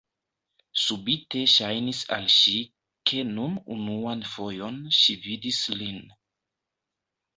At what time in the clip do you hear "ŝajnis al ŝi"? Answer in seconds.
1.55-2.55